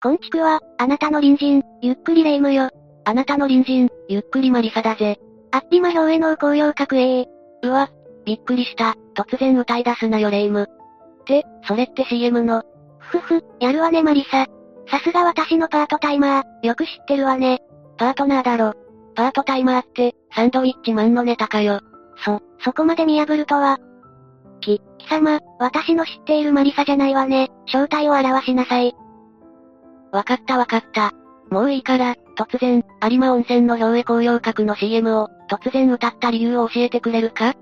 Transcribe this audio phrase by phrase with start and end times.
[0.00, 2.70] こんちくは、あなたの隣人、ゆっくりレ夢ムよ。
[3.04, 5.18] あなたの隣人、ゆっくりマリサだぜ。
[5.50, 7.26] あっぴま表への紅葉角栄。
[7.64, 7.90] うわ、
[8.24, 8.94] びっくりした。
[9.16, 10.68] 突然歌い出すなよレ夢ム。
[11.22, 12.62] って、それって CM の。
[13.00, 14.46] ふふ、やるわねマリサ。
[14.88, 17.58] さすが私のパートタイマー、よく知ってるわね。
[17.96, 18.74] パートナーだろ。
[19.16, 21.80] パートタイマーって、サンドウィッチマンのネタかよ。
[22.24, 23.78] そ、そこまで見破るとは。
[24.60, 27.50] き、貴様、私の知っているマリサじゃないわね。
[27.66, 28.94] 正体を表しなさい。
[30.12, 31.12] わかったわかった。
[31.50, 37.54] もういいから、突然、有馬温泉の表へ紅葉閣の CM を、突然歌った理由を教えてくれるか？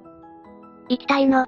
[0.89, 1.43] 行きたいの。
[1.43, 1.47] ん？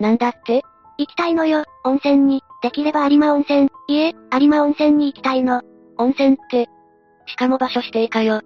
[0.00, 0.62] なんだって？
[0.98, 2.42] 行きたいのよ、温泉に。
[2.62, 3.68] できれば有馬温泉。
[3.88, 5.62] いえ、有馬温泉に行きたいの。
[5.96, 6.68] 温泉って。
[7.26, 8.40] しかも場所指定かよ。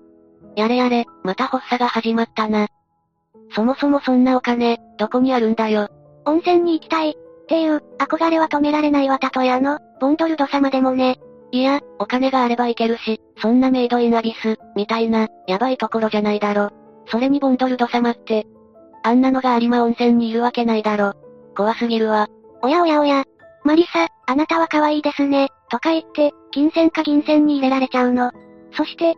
[0.56, 2.68] やれやれ、また発作が始まったな。
[3.54, 5.88] そもそもそんなお金、どこにあるんだよ。
[6.24, 7.10] 温泉に行きたい。
[7.10, 7.14] っ
[7.48, 11.18] ていう、憧れは止められないわたとやの、ボンドルド様でもね。
[11.50, 16.70] いや、お金があれば行けるし、そんなメイドインアビス、みたいな、やばいところじゃないだろ。
[17.06, 18.46] それにボンドルド様って、
[19.02, 21.14] あんなのが有馬温泉にいるわけないだろ。
[21.56, 22.28] 怖すぎるわ。
[22.62, 23.24] おやおやおや。
[23.64, 28.30] マリサ、あなたは可愛いですね、とか言って、金銭か銀銭に入れられちゃうの。
[28.72, 29.14] そして、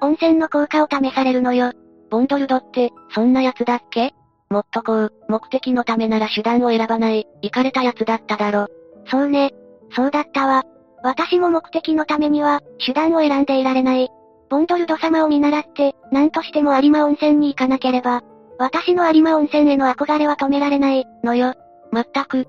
[0.00, 1.72] 温泉の効果を試されるのよ。
[2.10, 4.14] ボンドルドって、そんな奴だっけ？
[4.50, 8.68] もっとこう、目的のためなら手段を選ばない、行かれた奴だっただろ。
[9.06, 9.52] そうね。
[9.90, 10.64] そうだったわ。
[11.04, 14.08] 私も目的のためには、手段を選んでいられない。
[14.48, 18.22] ボンドルド様を見習って、何としても有馬温泉に行かなければ、
[18.58, 21.52] 私の有馬温泉への憧れは止められない、のよ。
[21.90, 22.48] まったく。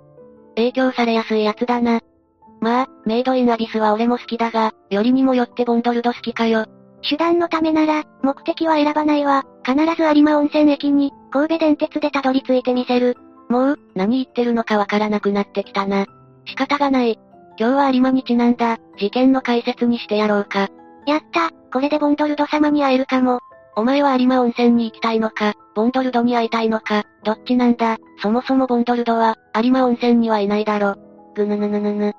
[0.56, 2.00] 影響されやすい奴だな。
[2.62, 6.66] まあ、メイドインアビスは俺も好きだが、よりにもよってボンドルド好きかよ。
[7.08, 9.44] 手段のためなら、目的は選ばないわ。
[9.66, 13.18] 必ず有馬温泉駅に、神戸電鉄でたどり着いてみせる。
[13.50, 16.06] もう、何言ってるのかわからなくなってきたな。
[16.46, 17.20] 仕方がない。
[17.58, 20.68] 今日は有馬にちなんだ、事件の解説にしてやろうか。
[21.06, 23.40] やった、これでボンドルド様に会えるかも。
[23.78, 30.96] お前は有馬温泉に行きたいのか、ボンドルドに会いたいのか、どっちなんだ、そもそもボンドルドは、有馬温泉にはいないだろ。
[31.36, 32.14] ぐぬぬぬぬぬ。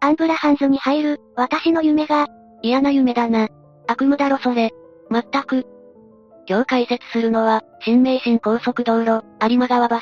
[0.00, 2.26] アンブラハンズに入る、私の夢が、
[2.62, 3.48] 嫌な夢だな。
[3.86, 4.70] 悪夢だろそれ。
[5.08, 5.66] まったく。
[6.48, 9.96] 今日解説するのは、新名神高速道路、有馬川橋、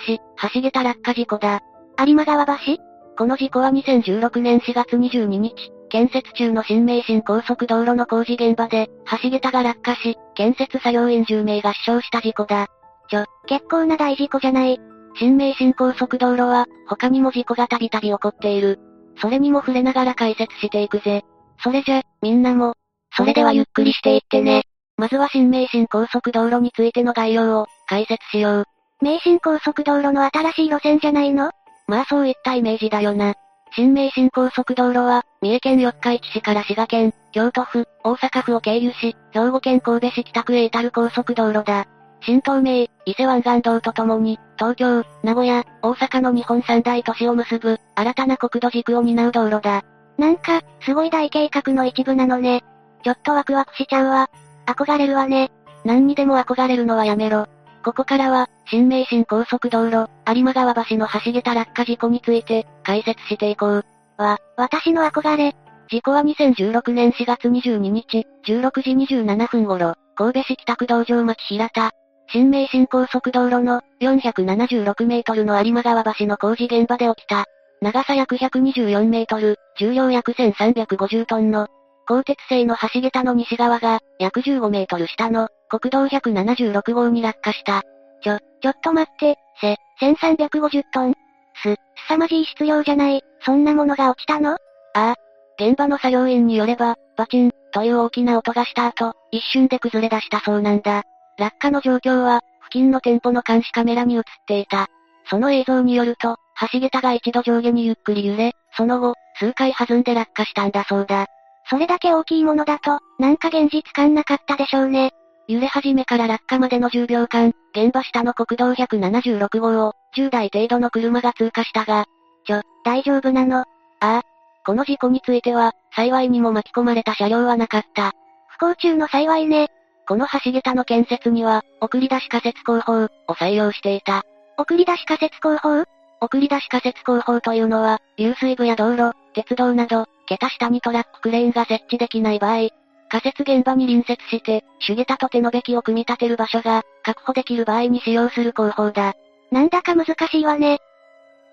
[0.55, 1.61] 橋桁落下事故だ。
[1.99, 2.90] 有馬川橋？
[3.21, 5.55] この事故は2016年4月22日、
[5.91, 8.89] 建設中の新名神高速道路の工事現場で、
[9.23, 12.69] 橋桁が落下し、建設作業員10名が死傷した事故だ。
[13.11, 14.81] ちょ、結構な大事故じゃない。
[15.19, 18.79] 新名神高速道路は、他にも事故がたびたび起こっている。
[19.21, 21.23] それにも触れながら解説していくぜ。
[21.63, 22.73] それじゃ、みんなも、
[23.15, 24.63] それではゆっくりしていってね。
[24.97, 28.65] まずは新名神高速道路についての概要を、解説しよう。
[29.03, 31.51] 名神高速道路の新しい路線じゃないの？
[31.91, 33.35] まあそういったイメージだよな。
[33.73, 41.89] 新名神高速道路は、三重県四日市市から滋賀県、京都府、大阪府を経由し、兵庫県神戸市北区へ至る高速道路だ。
[42.21, 49.83] 新東名、伊勢湾岸道とともに、東京、名古屋、大阪の日本三大都市を結ぶ、新たな国土軸を担う道路だ。
[50.17, 52.63] なんか、すごい大計画の一部なのね。
[53.03, 54.31] ちょっとワクワクしちゃうわ。
[54.67, 55.51] 憧れるわね。
[55.85, 57.47] 何にでも憧れるのはやめろ。
[57.85, 63.85] ここからは、新名神高速道路、有馬川橋の橋桁落下事故について、解説していこう。
[64.17, 65.57] わ、私の憧れ。
[65.91, 71.91] 事故は2016年4月22日、16時27分頃、神戸市北区道場町平田。
[72.29, 77.47] 新名神高速道路の476メートルの有馬川橋の工事現場で起きた。
[77.81, 81.67] 長さ約124メートル、重量約1350トンの
[82.07, 87.83] 鋼鉄製の橋桁の西側が、約15メートル下の、国道176号に落下した。
[88.23, 91.15] ちょ、ちょっと待って、せ、1350トン
[91.63, 91.77] す、
[92.09, 94.53] 凄まじい質量じゃない、そんなものが落ちたの？
[94.53, 94.57] あ
[94.95, 95.15] あ。
[95.59, 101.03] 現場の作業員によれば、バチン、という大きな音がした後、一瞬で崩れ出したそうなんだ。
[101.39, 104.89] 落下の状況は、付近の店舗の監視カメラに映っていた。
[105.29, 106.37] その映像によると、
[106.73, 111.27] 橋桁が一度上下にゆっくり揺れ、その後、数回弾んで落下したんだそうだ。
[111.69, 115.13] それだけ大きいものだと、なんか現実感なかったでしょうね。
[115.51, 122.05] 揺れ始めから落下までの10秒間、現場下の国道176号を、10台程度の車が通過したが、
[122.47, 123.63] ちょ、大丈夫なの？
[123.63, 123.65] あ
[123.99, 124.23] あ。
[124.65, 128.13] この事故については、幸いにも巻き込まれた車両はなかった。
[128.47, 129.67] 不幸中の幸いね。
[130.07, 134.23] この橋桁の建設には、送り出し仮設工法を採用していた。
[134.57, 135.85] 送り出し仮設工法？
[136.21, 142.69] 送り出し仮設工法というのは、流水部や道路、鉄道など、桁下にトラッククレーンが設置できない場合、
[143.11, 149.15] 仮設現場に隣接して、主桁と手のべきを組み立てる場所が、確保できる場合に使用する工法だ。
[149.51, 150.79] なんだか難しいわね。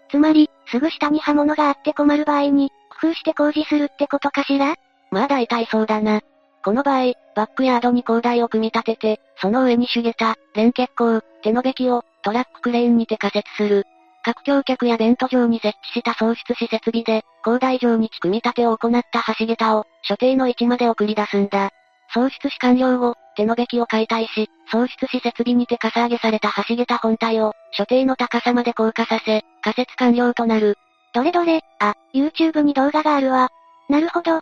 [0.09, 2.71] つまり、すぐ下に刃物があって困る場合に、
[3.01, 4.75] 工夫して工事するってことかしら？
[5.12, 6.21] まあ大体そうだな。
[6.63, 13.86] この場合、バックヤードに広台を組み立てて、その上に手下駄、連結鋼、手のべきを、トラッククレーンにて仮設する。
[14.27, 21.69] 各橋脚やベント上に設置した送出し設備で、広大上に組み立てを行った橋桁を、所定の位置まで送り出すんだ。
[22.13, 30.75] 送出し完了後、手のべきを解体し、送出し設備にてかさ上げされた橋桁本体を、所定の高さまで降下させ、仮設完了となる。
[31.13, 33.47] どれどれ、あ、YouTube に動画があるわ。
[33.88, 34.41] なるほど。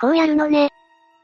[0.00, 0.70] こうやるのね。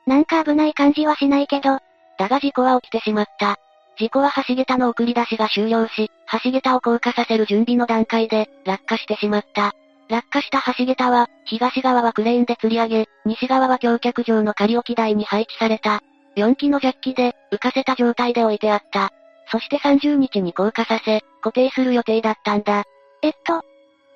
[0.06, 1.80] なんか危ない感じはしないけど。
[2.16, 3.58] だが事故は起きてしまった。
[3.98, 6.10] 事故は橋桁の送り出しが終了し、
[6.44, 9.74] 橋桁を降下させる準備の段階で、落下してしまった。
[10.08, 16.02] 落下した橋桁は、東側はクレーンで吊り上げ、西側は橋脚上の仮置き台に配置された。
[16.36, 19.10] 4機のジャッキで、浮かせた状態で置いてあった。
[19.50, 22.84] そして30日に降下させ、固定する予定だったんだ。
[23.22, 23.62] えっと、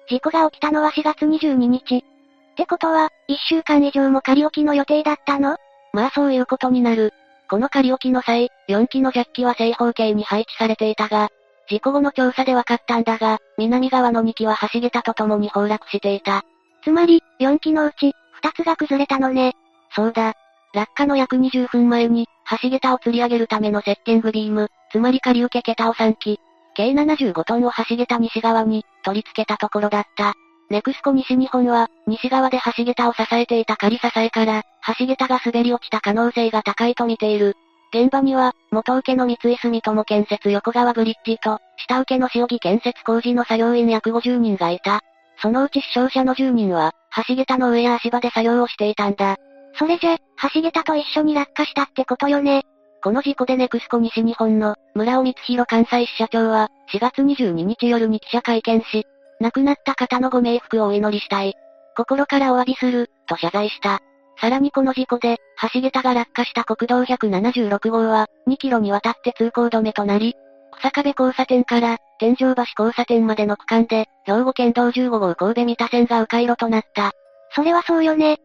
[0.09, 1.97] 事故が起きたのは4月22日。
[1.97, 5.57] ってことは、1週間以上も仮置きの予定だったの？
[5.93, 7.13] まあそういうことになる。
[7.53, 11.29] この仮置きの際、4機のジャッキは正方形に配置されていたが、
[11.69, 16.45] 事故後の調査で分かったんだが、南側の2機は橋桁と共に崩落していた。
[16.83, 19.53] つまり、4機のうち、2つが崩れたのね。
[19.95, 20.33] そうだ。
[20.73, 22.27] 落下の約20分前に、
[22.63, 26.41] 橋桁を吊り上げるためのセッティングビーム、つまり仮受け桁を3機、
[26.75, 30.33] 計75トンを橋桁西側に、取り付けたところだった。
[30.71, 34.63] ネクスコ西日本は、西側で橋桁を支えていた仮支えから、
[34.99, 37.57] 橋桁が滑り落ちた可能性が高いと見ている。
[37.95, 45.01] 現場には、元請けの三井住友建設横川ブリッジと、下請けの塩木建設工事の作業員約50人がいた。
[45.43, 46.93] そのうち死傷者の10人は、
[47.29, 49.37] 橋桁の上や足場で作業をしていたんだ。
[49.75, 50.17] それじゃ、
[50.55, 52.63] 橋桁と一緒に落下したってことよね。
[53.03, 59.05] この事故でネクスコ西日本の、村尾光弘関西支社長は、4月22日夜に記者会見し、
[59.41, 61.55] 亡くなった方のご冥福をお祈りしたい。
[61.97, 64.01] 心からお詫びする、と謝罪した。
[64.43, 65.39] さらにこの事故で、
[65.73, 70.35] 橋桁が落下した国道176号は、2キロにわたって通行止めとなり、
[70.81, 77.13] 草壁交差点から、天井橋交差点までの区間で、兵庫県道15号神戸三田線が迂回路となった。
[77.55, 78.39] それはそうよね。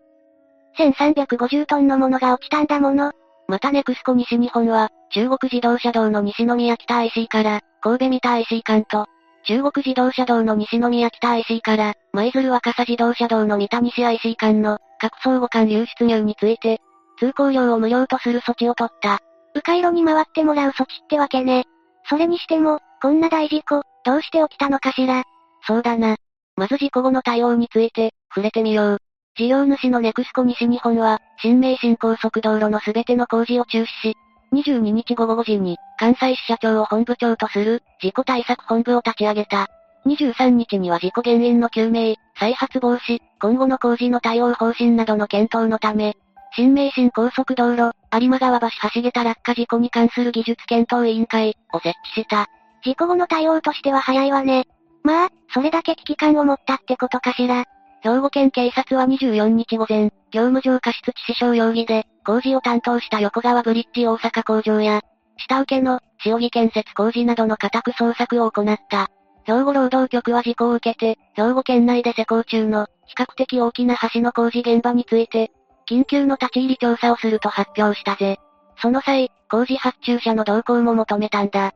[0.77, 3.11] 1350トンのものが落ちたんだもの。
[3.47, 9.07] またネクスコ西日本は、中国自動車道の西宮北 IC から、神戸三田 IC 間と、
[9.47, 16.81] 中国自動車道の西宮北 IC から、舞鶴若狭自動車道の三田西 IC 間の、各相互間流出入について、
[17.19, 19.19] 通行料を無料とする措置を取った。
[19.55, 21.65] 迂回路に回ってもらう措置ってわけね。
[22.09, 25.23] それにしても、こんな大事故、どうして起きたのかしら。
[25.65, 26.15] そうだな。
[26.55, 28.97] まず事故後の対応について、触れてみよう。
[29.35, 34.15] 事業主のネクスコ西日本は、新名神高速道路のすべての工事を中止し、
[34.53, 39.67] 22日午後5時に、関西支社長を本部長とする、事故対策本部を立ち上げた。
[40.07, 46.15] 23日には事故原因の究明、再発防止、今後の工事の対応方針などの検討のため、
[46.55, 52.47] 新名神高速道路、有馬川橋橋桁落下事故に関する技術検討委員会を設置した。
[52.83, 54.65] 事故後の対応としては早いわね。
[55.03, 57.65] まあ、それだけ危機感を持ったってことかしら。
[58.01, 65.01] 兵庫県警察は24日午前、業務上過失致死傷容疑で、工事を担当した横川ブリッジ大阪工場や、
[65.37, 69.09] 下請けの、塩木建設工事などの家宅捜索を行った。
[69.47, 75.51] 兵庫労働局は事故を受けて、兵庫県内で施工中の、比較的大きな橋の工事現場について、
[75.89, 78.39] 緊急の立ち入り調査をすると発表したぜ。
[78.81, 81.67] その際、工事発注者の同行も求めたんだ。
[81.67, 81.71] っ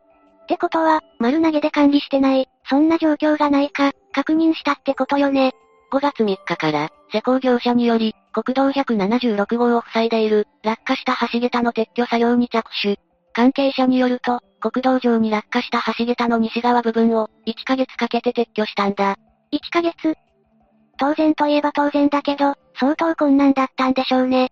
[0.48, 5.54] てことは、丸投げで管理してない、そんな状況がないか、確認したってことよね。
[5.94, 13.00] 5月3日から、施工業者により、国道176号を塞いでいる、落下した橋桁の撤去作業に着手。
[13.32, 19.18] 関係者によると、国道上に落下した橋桁の西側部分を、1ヶ月かけて撤去したんだ。
[19.52, 20.16] 1ヶ月？
[20.98, 24.50] 当然といえば当然だけど、相当困難だったんでしょうね。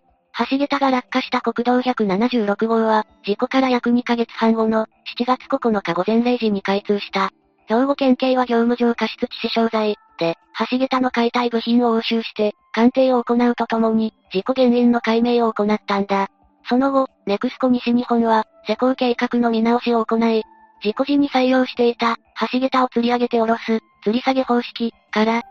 [0.49, 4.87] 橋桁が落下した国道176号は、事故から約2ヶ月半後の、
[5.17, 7.29] 7月9日午前0時に開通した。
[7.67, 10.37] 兵庫県警は業務上過失致死傷罪、で、
[10.69, 16.29] 橋桁の解体部品を押収して、鑑定を行うとともに、事故原因の解明を行ったんだ。
[16.69, 20.43] その後、ネクスコ西日本は、施工計画の見直しを行い、
[20.83, 22.17] 事故時に採用していた、
[22.51, 25.41] 橋桁を吊り上げて下ろす、吊り下げ方式、から、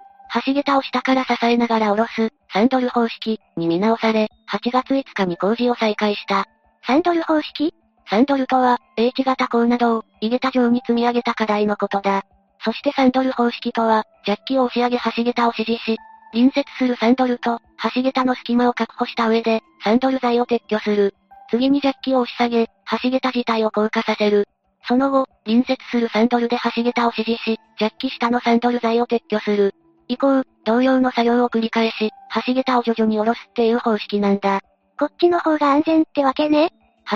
[0.47, 6.47] 橋桁を下から支えながら下ろす、サンドル方式、に見直され、8月5日に工事を再開した。
[6.87, 7.75] サンドル方式？
[8.09, 12.23] サンドルとは、H 型鋼などを、井桁状に積み上げた課題のことだ。
[12.65, 15.97] そしてサンドル方式とは、ジャッキを押し上げ橋桁を指示し、
[16.33, 17.61] 隣接するサンドルと、
[17.95, 21.15] 橋桁の隙間を確保した上で、サンドル材を撤去する。
[21.51, 22.69] 次にジャッキを押し下げ、
[23.03, 24.47] 橋桁自体を降下させる。
[24.87, 29.75] その後、隣接するサンドルで橋桁を指示し、ジャッキ下のサンドル材を撤去する。
[30.09, 32.11] 以降、同様の作業を繰り返し、
[32.47, 34.61] 橋桁を徐々に下ろすっていう方式なんだ。
[34.99, 36.71] こっちの方が安全ってわけね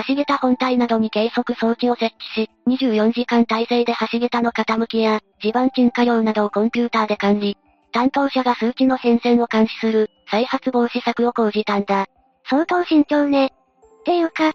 [0.07, 2.05] 橋桁本体などに計測装置を設
[2.35, 7.57] 置し、24時間体制で橋桁の傾きや、地盤沈下量などをコンピューターで管理。
[7.93, 12.07] 担当者が数値の変遷を監視する、再発防止策を講じたんだ。
[12.49, 13.45] 相当慎重ね。
[13.45, 14.51] っていうか、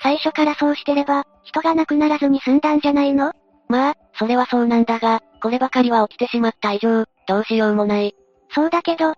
[0.00, 3.32] 最初からそうしてれば、人が亡くならずに済んだんじゃないの？
[3.68, 8.14] まあ、それはそうなんだが、こればかりは起きてしまった以上、どうしようもない。
[8.54, 9.14] そうだけど、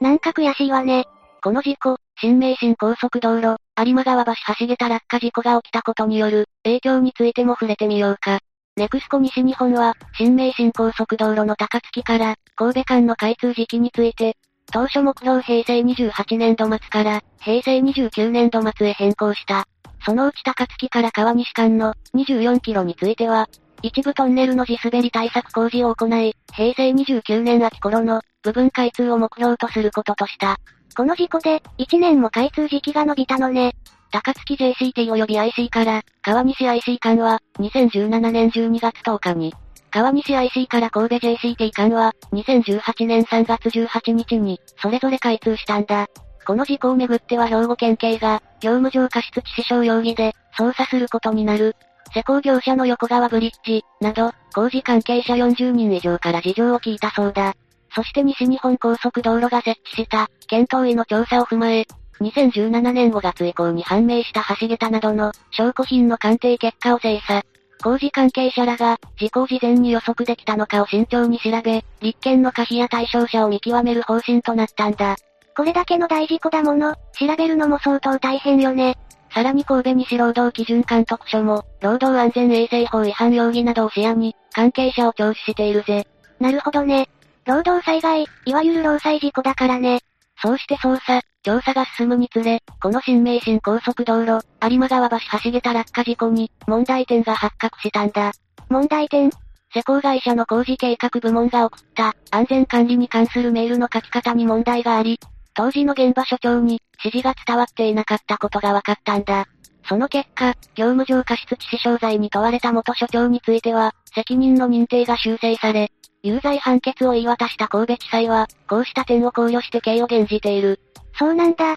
[0.00, 1.06] なんか悔しいわね。
[1.42, 8.40] この事故、新名神高速道路、有馬川橋橋桁落下事故が起きたことによる、影響についても触れてみようか。
[8.78, 14.38] ネクスコ西日本は、新名神高速道路の高槻から、神戸間の開通時期について、
[14.72, 19.68] 当初目標平成28年度末から、平成29年度末へ変更した。
[20.06, 23.46] そのうち高槻から川西間の24キロについては、
[23.82, 30.56] 一部トンネルの地滑り対策工事を行い、平成29年秋頃の部分開通を目標とすることとした。
[30.96, 33.74] この事故で、1年も開通時期が伸びたのね。
[34.12, 39.54] 高槻 JCT 及び IC から、川西 IC 間は、2017年12月10日に、
[39.90, 46.08] 川西 IC から神戸 JCT 間は、2018年3月18日に、それぞれ開通したんだ。
[46.46, 51.74] この事故をめぐっては兵庫県警が、業務上過失致死傷容疑で、捜査することになる。
[52.12, 57.54] 施工業者の横川ブリッジ、など、工事関係者40人以上から事情を聞いたそうだ。
[57.94, 61.86] そして西日本高速道路が設置した、検討医の調査を踏まえ、
[62.20, 67.42] 2017年5月以降に判明した橋桁などの証拠品の鑑定結果を精査。
[67.82, 75.16] 工事関係者らが、事故事前に予測できたのかを慎重に調べ、立件の可否や対象者を見極める方針となったんだ。
[75.56, 78.96] これだけの大事故だもの、調べるのも相当大変よね。
[79.34, 86.06] さらに神戸西労働基準監督署も、労働安全衛生法違反容疑などを視野に、関係者を聴取しているぜ。
[86.38, 87.08] なるほどね。
[87.46, 90.00] 労働災害、いわゆる労災事故だからね。
[90.44, 98.32] そうして捜査、調査が進むにつれ、この新名神高速道路、有馬川橋橋桁落下事故に、問題点が発覚したんだ。
[98.68, 99.30] 問題点
[99.72, 105.20] 施工会社の工事計画部門が送った、安全管理に関するメールの書き方に問題があり、
[105.54, 109.46] 当時の現場所長に、指示が伝わっていなかったことが分かったんだ。
[109.88, 115.90] その結果、業務上過失致死傷罪に問われた元所長については、責任の認定が修正され、
[116.22, 120.78] 有罪判決を言い渡した神戸地裁は、こうした点を考慮して刑を減じている。
[121.18, 121.76] そうなんだ。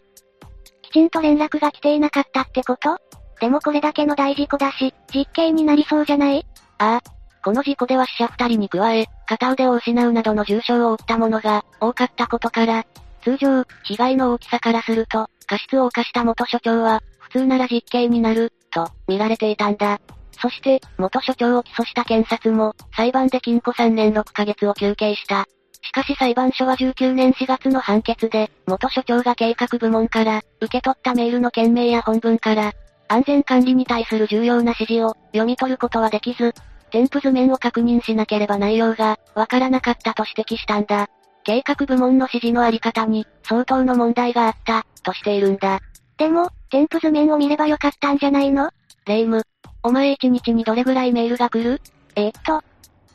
[0.84, 2.98] きちんと連絡が来ていなかったってこと？
[3.42, 6.46] でもこれだけの大事故だし、実刑になりそうじゃない？
[6.78, 7.12] ああ。
[7.44, 12.86] この事故では死者二人に加え、片腕を失うなどの重傷を負った者が多かったことから、
[13.24, 20.00] 通常、被害の大きさからすると、過失を犯した元所長は、普通なら実刑になる、と、見られていたんだ。
[20.40, 25.46] そして、元所長を起訴した検察も、裁判で禁錮3年6ヶ月を求刑した。
[25.82, 32.74] しかし裁判所は19年4月の判決で、元所長が計画部門から、受け取ったメールの件名や本文から、
[33.08, 36.54] 安全管理に対する重要な指示を読み取ることはできず、
[36.92, 41.08] 添付図面を確認しなければ内容がわからなかったと指摘したんだ。
[41.44, 45.80] 計画部門の指示のあり方に相当の問題があった、としているんだ。
[46.18, 48.72] でも、添付図面を見ればよかったんじゃないの？
[49.06, 49.44] レイム。
[49.86, 51.80] お前一日にどれぐらいメールが来る？
[52.16, 52.64] えー、っと。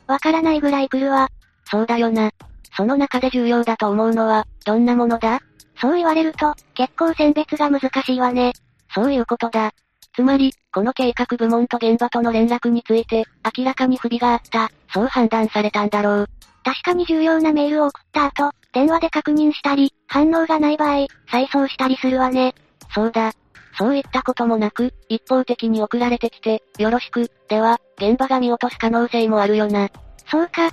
[0.07, 1.27] わからないぐらい来るわ。
[1.69, 2.31] そうだよな。
[2.77, 5.41] その中で重要だと思うのは、どんなものだ？
[5.81, 8.53] そう言われると、結構選別が難しいわね。
[8.95, 9.73] そういうことだ。
[10.15, 13.25] つまり、この計画部門と現場との連絡について、
[13.57, 16.29] 明らかに不備があった、そう判断されたんだろう。
[16.63, 22.55] 確かに重要なメールを送った後、電話で確認したり、反応がない場合、再送したりするわね。
[22.95, 23.33] そうだ。
[23.81, 29.89] そういったこともなく、一方的に送られてきて、よろしく、では、現場が見落とす可能性もあるよな。
[30.29, 30.69] そうか。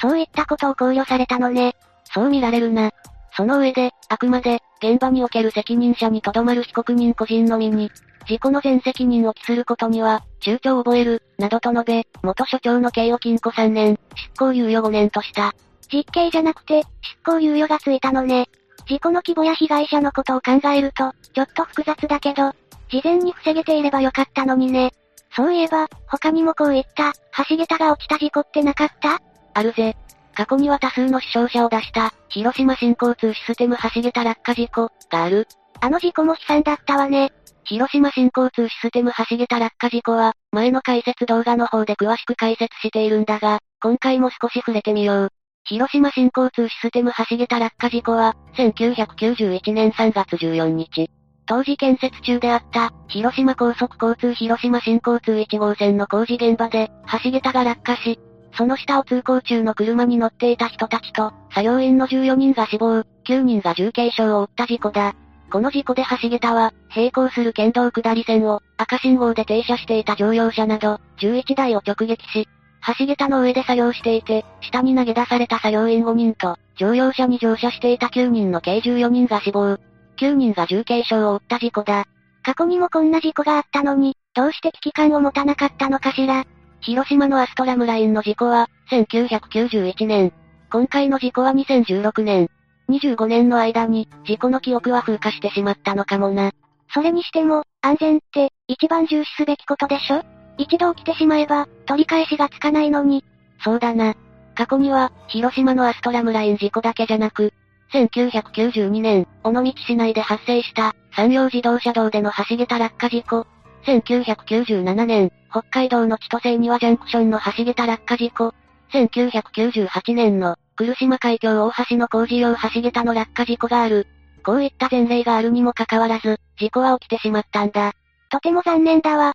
[0.00, 1.76] そういったことを考慮されたのね。
[2.14, 2.92] そう見られるな。
[3.36, 7.90] その上で、あくまで、現場における責任者にとどまる被告人個人のみに、
[8.26, 15.52] 事故の全責任を期することには、躊躇を覚える、などと述べ、元所長の刑を禁錮3年、執行猶予5年とした。
[15.92, 18.48] 実刑じゃなくて、執行猶予がついたのね。
[18.86, 22.52] 事故の規模や被害者のことを考えると、ちょっと複雑だけど、
[22.90, 24.92] 事前に防げていればよかったのにね。
[25.34, 27.12] そういえば、他にもこういった、
[27.48, 29.20] 橋桁が落ちた事故ってなかった？
[29.54, 29.96] あるぜ。
[30.34, 35.46] 過去には多数の死傷者を出した、広島新交通システム橋桁落下事故、がある。
[35.80, 37.32] あの事故も悲惨だったわね。
[37.64, 45.28] 広島新交通システム橋桁落下事故は、前の解説動画の方で詳しく解説しているんだが、今回も少し触れてみよう。
[45.66, 51.08] 広島新交通システム橋桁落下事故は、1991年3月14日。
[51.46, 56.90] 当時建設中であった、広島高速交通広島新交通1号線の工事現場で、
[57.24, 58.20] 橋桁が落下し、
[58.52, 65.14] その下を通行中の車に乗っていた人たちと、作業員の14人が死亡、9人が重軽傷を負った事故だ。
[65.50, 72.48] この事故で橋桁は、並行する県道下り線を、赤信号で停車していた乗用車など、11台を直撃し、
[72.86, 79.78] 橋桁の上で作業していて、下に投げ出された作業員5人と、乗用車に乗車していた9人の計14人が死亡、
[80.18, 82.04] 9人が重軽傷を負った事故だ。
[82.42, 86.44] 過去にもこんな事故があったのに、どうして危機感を持たなかったのかしら。
[86.80, 90.32] 広島のアストラムラインの事故は、1991年。
[90.70, 92.48] 今回の事故は2016年。
[92.90, 96.52] 25年の間に、事故の記憶は風化してしまったのかもな。
[96.92, 100.33] それにしても、安全って、一番重視すべきことでしょ？
[100.58, 103.24] 一度起きてしまえば、取り返しがつかないのに。
[103.62, 104.14] そうだな。
[104.54, 107.52] 過去には、広島のアストラムライン事故だけじゃなく、
[107.92, 113.46] 1992年、尾道市内で発生した、産業自動車道での橋桁落下事故。
[113.86, 118.54] 1997年、北海道の千歳庭ジャンクションの橋桁落下事故。
[118.92, 124.06] 1998年の、来島海峡大橋の工事用橋桁の落下事故がある。
[124.44, 127.92] こういった前例があるにもかかわらず、事故は起きてしまったんだ。
[128.30, 129.34] とても残念だわ。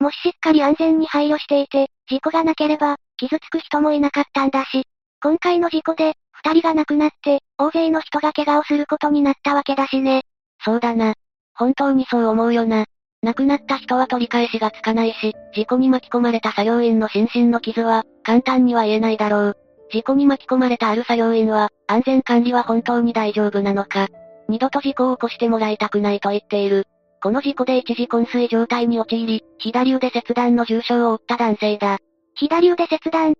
[0.00, 4.84] もししっかり安全に配慮していて、事故がなければ、傷つく人もいなかったんだし、
[5.20, 10.22] 今回の事故で、二人が亡くなって、大勢の人が怪我をすることになったわけだしね。
[10.64, 11.14] そうだな。
[11.54, 12.84] 本当にそう思うよな。
[13.22, 19.56] 亡くなった人は取り返しがつかないし、事故に巻き込まれた作業員の心身の傷は、簡単には言えないだろう。
[19.90, 24.06] 事故に巻き込まれたある作業員は、安全管理は本当に大丈夫なのか。
[24.48, 26.86] 二度と事故を起こしてもらいたくないと言っている。
[27.20, 31.98] この事故で一時昏睡状態に陥り、左腕切断の重傷を負った男性だ。
[32.36, 33.34] 左腕切断？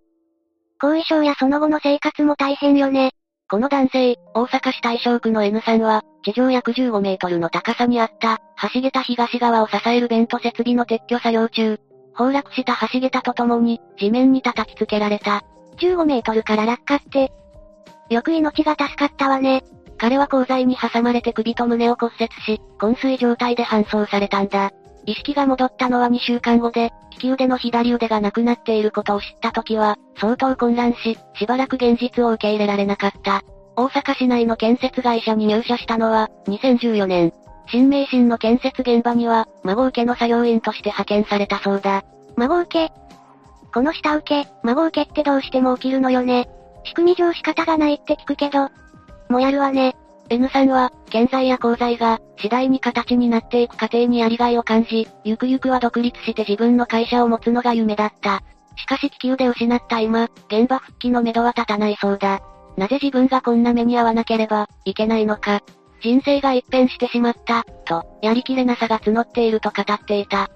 [0.81, 3.11] 後遺症やその後の生活も大変よね。
[3.49, 8.39] この男性、大阪市大正区の N さんは、地上約15メートルの高さにあった、
[8.73, 11.79] 橋桁東側を支えるベント設備の撤去作業中、
[12.13, 15.43] 崩落した橋桁とともに、地面に叩きつけられた。
[15.77, 17.31] 15メートルから落下って、
[18.09, 19.63] よく命が助かったわね。
[19.99, 24.71] 彼は鋼材に挟まれて首と胸を骨折し、昏睡状態で搬送されたんだ。
[25.05, 33.41] 意識が戻ったのは2週間後で、利き腕の左腕がなくなっていることを知った時は、相当混乱し、しばらく現実を受け入れられなかった。
[33.75, 37.33] 大阪市内の建設会社に入社したのは、2014年。
[37.67, 42.03] 新名神の建設現場には、孫受けの作業員として派遣されたそうだ。
[42.35, 42.93] 孫受け？
[43.73, 46.49] この下請け、孫受けってどうしても起きるのよね。
[46.85, 48.69] 仕組み上仕方がないって聞くけど、
[49.29, 49.95] もやるわね。
[50.29, 58.41] N さんは、建材や鋼材が、次第に形になっていく過程にやりがいを感じ、ゆくゆくは独立して自分の会社を持つのが夢だった。
[58.75, 62.41] しかし利き腕失った今、現場復帰の目処は立たないそうだ。
[62.77, 65.61] なぜ自分がこんな目に遭わなければ、いけないのか。
[66.01, 70.49] 人生が一変してしまった、と、やりきれなさが募っていると語っていた。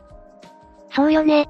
[0.95, 1.49] そうよね。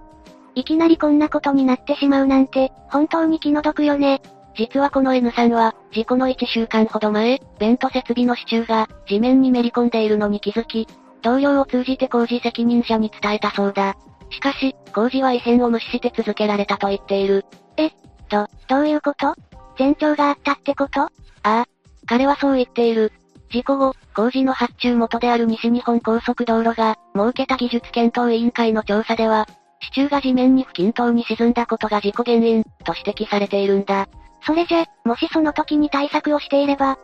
[0.55, 4.21] いきなりこんなことになってしまうなんて、本当に気の毒よね。
[4.55, 10.87] 実はこの N さんは、事故の1週間ほど前、ベント設備の支柱が、地面にめり込んでいるのに気づき、
[11.23, 13.95] 同僚を通じて工事責任者に伝えたそうだ。
[14.29, 17.45] しかし、工事は異変を無視して続けられたと言っている。
[17.77, 17.91] え、
[18.29, 19.33] ど、どういうこと？
[19.77, 21.01] 前兆があったってこと？
[21.01, 21.09] あ
[21.43, 21.65] あ。
[22.05, 23.11] 彼はそう言っている。
[23.51, 29.47] 事故後、工事の発注元である西日本高速道路が、設けた技術検討委員会の調査では、
[29.79, 34.07] 支柱が地面に不均等に沈んだことが事故原因、と指摘されているんだ。
[34.45, 36.97] それじゃ、もしその時に対策をしていれば、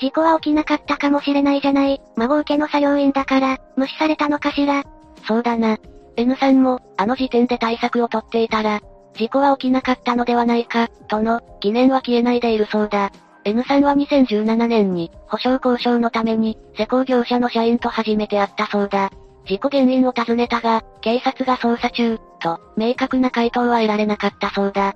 [0.00, 2.00] 事故は起きなかったかもしれないじゃない。
[2.16, 4.84] 孫受けの作業員だから、無視されたのかしら。
[5.26, 5.78] そうだな。
[6.16, 8.80] N さんも、あの時点で対策を取っていたら、
[9.14, 13.10] 事故は起きなかったのではないか、との、疑念は消えないでいるそうだ。
[13.44, 19.10] N さんは2017年に、保証交渉のために、施工業者の社員と初めて会ったそうだ。
[19.46, 24.94] 事故原因を尋ねたが、警察が捜査中、と、明確な回答は得られなかったそうだ。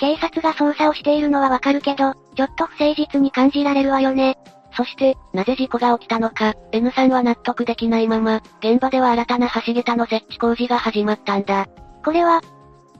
[0.00, 4.38] 警察が捜査をしているのはわかるけど、ちょっと不誠実に感じられるわよね。
[4.74, 11.66] そして、なぜ事故が起きたのか、N さんは納得できないまま、現場では新たな橋桁の設置工事が始まったんだ。
[12.02, 12.40] これは、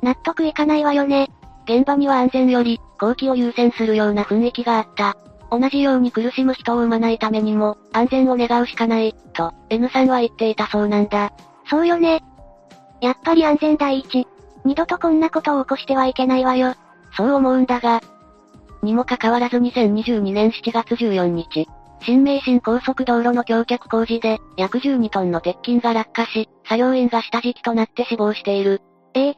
[0.02, 1.30] 納得いかないわよね。
[1.64, 5.16] 現場には安全より、後期を優先するような雰囲気があった。
[5.50, 11.32] 同じように苦しむ人を生まないためにも、安全を願うしかない、と、N さんは言っていたそうなんだ。
[11.64, 12.22] そうよね。
[13.00, 14.28] やっぱり安全第一。
[14.66, 16.74] 二度とこんなことを起こしてはいけないわよ。
[17.16, 18.00] そう思うんだが。
[18.82, 21.68] にもかかわらず2022年7月14日、
[22.02, 28.80] 新名神高速道路の橋脚工事で、約12トンの鉄筋が落下し、作業員が下敷きとなって死亡している。
[29.14, 29.34] ええ。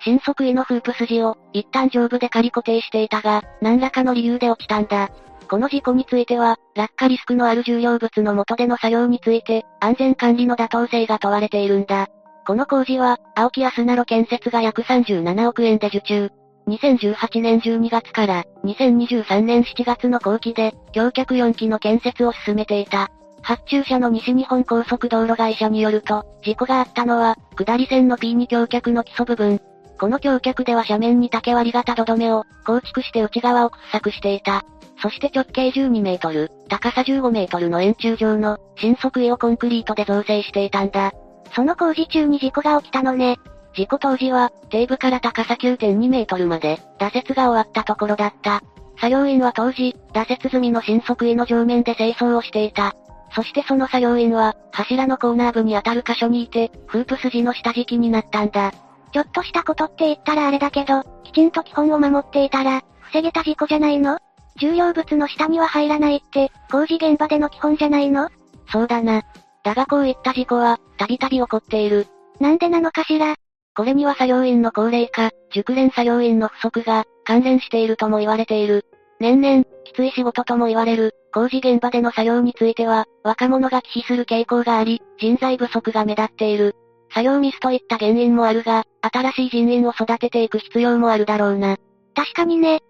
[0.00, 5.10] 新速位のフープ筋を、一旦上部で仮固定していたが、何らかの理由で落ちたんだ。
[5.48, 12.08] この事故については、落下リスクのある重要物の元での作業について、安全管理の妥当性が問われているんだ。
[12.46, 16.30] この工事は、青木安成建設が約37億円で受注。
[16.68, 23.10] 2018年12月から2023年7月の後期で、橋脚4基の建設を進めていた。
[23.42, 29.60] 発注者の西日本高速道路会社によると、事故があったのは、下り線の P2 橋脚の基礎部分。
[29.98, 34.64] この橋脚では斜面に竹割り型土留めを構築して内側を掘削していた。
[35.00, 41.12] そして直径12メートル、高さ15メートルの円柱状の新側位をコンクリートで造成していたんだ。
[41.54, 43.38] その工事中に事故が起きたのね。
[43.74, 48.62] 事故当時は、底部から高さ9.2メートルまで、打設が終わったところだった。
[48.98, 52.94] 作業員は当時、打設済みの新側位の上面で清掃をしていた。
[53.34, 58.72] そしてその作業員は、柱のコーナー部に当たる箇所にいて、フープ筋の下敷きになったんだ。
[59.12, 64.18] ちょっとしたことって言ったらあれだけど、きちんと基本を守っていたら、防げた事故じゃないの？
[64.60, 68.28] 重要物の下には入らないって、工事現場での基本じゃないの？
[68.70, 69.22] そうだな。
[69.64, 72.06] だがこういった事故は、たびたび起こっている。
[72.38, 73.34] なんでなのかしら？
[73.74, 78.84] これには作業員の高齢化、熟練作業員の不足が、関連しているとも言われている。
[79.18, 86.74] 年々、きつい仕事とも言われる、工事現場での作業については、若者が忌避する傾向があり、人材不足が目立っている。
[87.14, 91.76] 作業ミスといった原因もあるが、新しい人員を育てていく必要もあるだろうな。
[92.14, 92.80] 確かにね。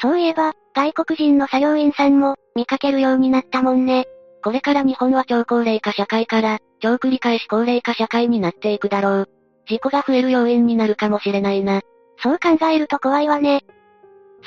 [0.00, 4.06] そういえば、外国人の作業員さんも、見かけるようになったもんね。
[4.42, 9.28] これから日本は超高齢化社会から、超繰り返し高齢化社会になっていくだろう。
[9.68, 11.80] 事故が増える要因になるかもしれないな。
[12.22, 13.64] そう考えると怖いわね。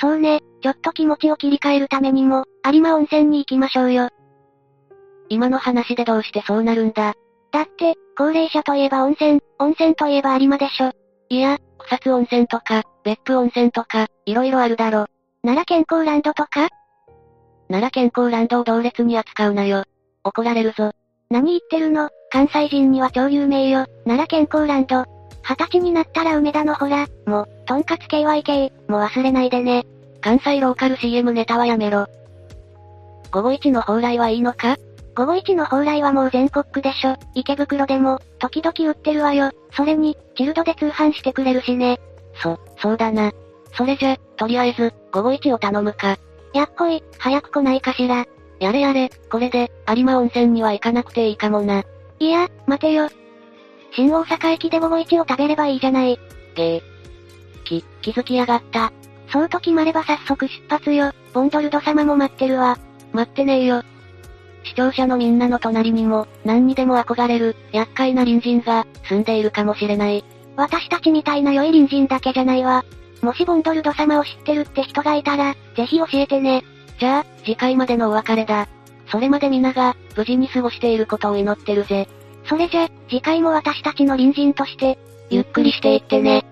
[0.02, 4.10] そうね、ちょっと気持ちを切り替えるためにも、有馬温泉に行きましょうよ。
[5.28, 7.14] 今の話でどうしてそうなるんだ？
[7.52, 10.92] だって、高齢者といえば温泉、温泉といえば有馬でしょ。
[11.30, 15.06] いや、草津温泉とか、別府温泉とか、いろいろあるだろ。
[15.44, 16.70] 奈良健康ランドとか？
[17.68, 19.84] 奈良健康ランドを同列に扱うなよ。
[20.24, 20.92] 怒られるぞ。
[21.30, 22.10] 何言ってるの？
[22.32, 23.88] 関西人には超有名よ。
[24.06, 25.04] 奈良健康ランド。
[25.42, 29.86] 二十歳になったら梅田のほら、も、とんかつ KYK、も忘れないでね。
[30.22, 32.06] 関西ローカル CM ネタはやめろ。
[33.32, 34.78] 午後一の蓬莱はいいのか？
[35.16, 37.16] 午後一の蓬莱はもう全国区でしょ。
[37.34, 39.50] 池袋でも、時々売ってるわよ。
[39.72, 42.00] それに、チルドで通販してくれるしね。
[42.36, 43.32] そ、そうだな。
[43.74, 46.18] それじゃ、とりあえず、午後一を頼むか。
[46.54, 48.26] やっほい、早く来ないかしら。
[48.60, 51.84] やれやれ、これで、有馬温泉には行かなくていいかもな。
[52.20, 53.10] いや、待てよ。
[53.96, 56.20] 新大阪駅で午後一を食べればいいじゃない。
[56.56, 56.84] げえ。
[57.66, 58.92] き、気づきやがった。
[59.32, 61.12] そうと決まれば早速出発よ。
[61.34, 62.78] ボンドルド様も待ってるわ。
[63.14, 63.84] 待ってねえよ。
[64.64, 70.24] 視聴者のみんなの隣にも、何にでも憧れる、厄介な隣人が、住んでいるかもしれない。
[70.56, 72.84] 私たちみたいな良い隣人だけじゃないわ。
[73.22, 76.64] もしボンドルド様を知ってるって人がいたら、ぜひ教えてね。
[77.00, 78.68] じゃあ、次回までのお別れだ。
[79.12, 82.08] それまで皆が、無事に過ごしていることを祈ってるぜ。
[82.46, 84.98] それじゃ、次回も私たちの隣人として、
[85.30, 86.46] ゆっくりしていってね。